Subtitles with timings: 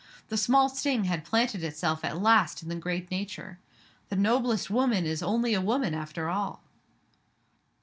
[0.29, 3.59] The small sting had planted itself at last in the great nature.
[4.09, 6.63] The noblest woman is only a woman, after all!